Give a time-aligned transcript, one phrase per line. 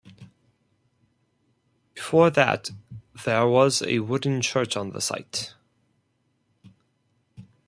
[1.93, 2.71] Before that
[3.23, 5.53] there was a wooden church on the site.